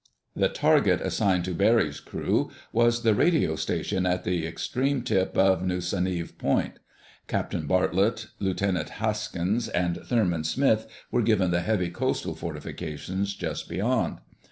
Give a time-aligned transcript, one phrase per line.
[0.35, 5.61] The target assigned to Barry's crew was the radio station at the extreme tip of
[5.61, 6.79] Nusanive Point.
[7.27, 14.17] Captain Bartlett, Lieutenant Haskins, and Thurman Smith were given the heavy coastal fortifications just beyond.